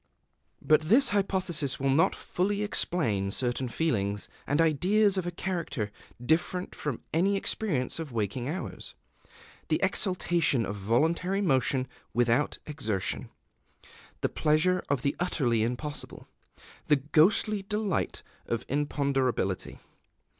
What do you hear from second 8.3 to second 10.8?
hours, the exultation of